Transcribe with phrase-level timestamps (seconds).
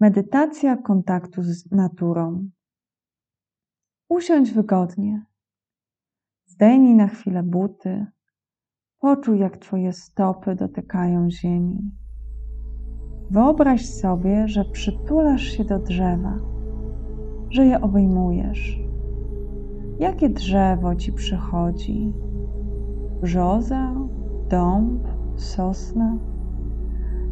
[0.00, 2.48] Medytacja kontaktu z naturą.
[4.08, 5.24] Usiądź wygodnie.
[6.46, 8.06] Zdejmij na chwilę buty.
[8.98, 11.90] Poczuj, jak Twoje stopy dotykają ziemi.
[13.30, 16.38] Wyobraź sobie, że przytulasz się do drzewa,
[17.50, 18.80] że je obejmujesz.
[19.98, 22.12] Jakie drzewo Ci przychodzi?
[23.20, 23.94] Brzoza,
[24.48, 26.18] dąb, sosna?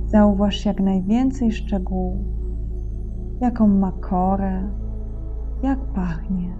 [0.06, 2.37] Zauważ jak najwięcej szczegółów
[3.40, 4.70] jaką ma korę,
[5.62, 6.56] jak pachnie.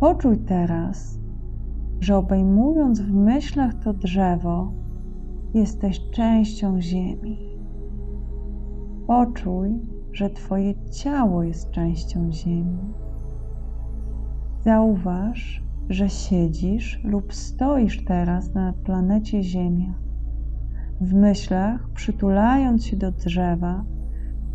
[0.00, 1.18] Poczuj teraz,
[2.00, 4.72] że obejmując w myślach to drzewo,
[5.54, 7.38] jesteś częścią ziemi.
[9.06, 9.80] Poczuj,
[10.12, 12.78] że Twoje ciało jest częścią ziemi.
[14.64, 19.94] Zauważ, że siedzisz lub stoisz teraz na planecie Ziemia.
[21.00, 23.84] W myślach, przytulając się do drzewa,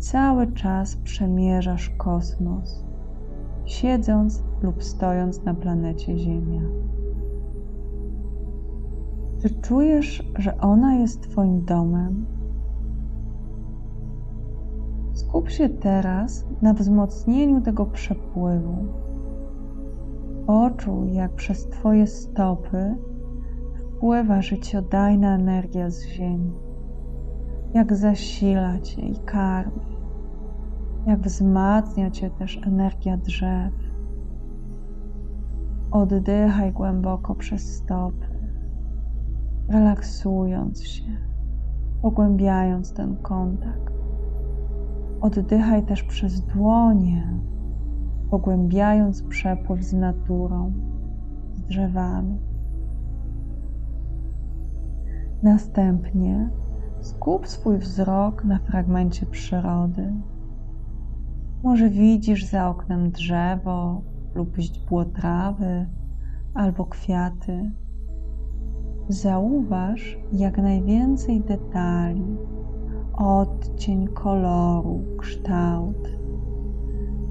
[0.04, 2.84] cały czas przemierzasz kosmos,
[3.64, 6.60] siedząc lub stojąc na planecie Ziemia.
[9.42, 12.26] Czy czujesz, że ona jest Twoim domem?
[15.12, 18.76] Skup się teraz na wzmocnieniu tego przepływu.
[20.46, 22.94] Poczuj, jak przez Twoje stopy
[23.96, 26.52] wpływa życiodajna energia z Ziemi,
[27.74, 29.93] jak zasila Cię i karmi
[31.06, 33.72] jak wzmacnia Cię też energia drzew.
[35.90, 38.26] Oddychaj głęboko przez stopy,
[39.68, 41.16] relaksując się,
[42.02, 43.94] pogłębiając ten kontakt.
[45.20, 47.38] Oddychaj też przez dłonie,
[48.30, 50.72] pogłębiając przepływ z naturą,
[51.52, 52.38] z drzewami.
[55.42, 56.50] Następnie
[57.00, 60.12] skup swój wzrok na fragmencie przyrody
[61.64, 64.02] może widzisz za oknem drzewo
[64.34, 65.86] lub źdźbło trawy
[66.54, 67.70] albo kwiaty.
[69.08, 72.36] Zauważ jak najwięcej detali,
[73.14, 76.08] odcień koloru, kształt.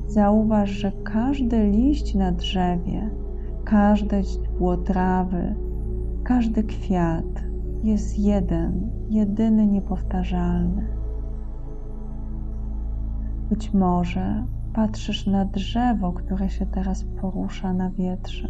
[0.08, 3.10] Zauważ, że każdy liść na drzewie,
[3.64, 5.56] każde źdźbło trawy,
[6.24, 7.44] każdy kwiat
[7.84, 11.03] jest jeden, jedyny, niepowtarzalny.
[13.50, 18.48] Być może patrzysz na drzewo, które się teraz porusza na wietrze.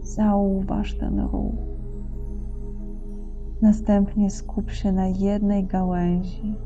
[0.00, 1.54] Zauważ ten ruch.
[3.62, 6.56] Następnie skup się na jednej gałęzi,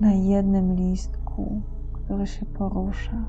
[0.00, 1.62] na jednym listku,
[1.92, 3.24] który się porusza.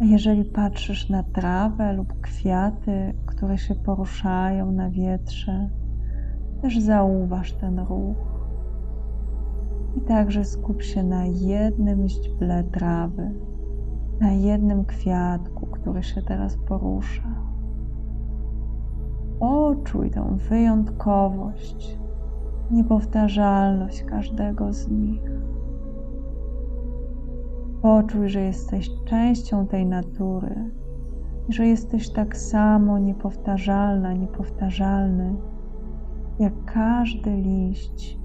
[0.00, 5.70] A jeżeli patrzysz na trawę lub kwiaty, które się poruszają na wietrze,
[6.62, 8.37] też zauważ ten ruch
[9.98, 13.30] i także skup się na jednym źdźble trawy,
[14.20, 17.42] na jednym kwiatku, który się teraz porusza.
[19.38, 21.98] Poczuj tą wyjątkowość,
[22.70, 25.30] niepowtarzalność każdego z nich.
[27.82, 30.70] Poczuj, że jesteś częścią tej natury
[31.48, 35.34] że jesteś tak samo niepowtarzalna, niepowtarzalny
[36.38, 38.18] jak każdy liść,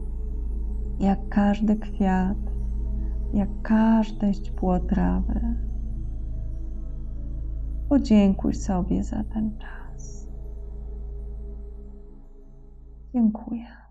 [1.03, 2.38] jak każdy kwiat,
[3.34, 5.56] jak każde źdźbło trawy.
[7.90, 10.28] Podziękuj sobie za ten czas.
[13.14, 13.83] Dziękuję.